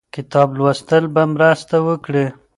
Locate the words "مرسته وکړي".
1.33-2.25